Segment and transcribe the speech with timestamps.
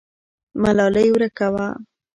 [0.61, 1.67] ملالۍ ورکه وه.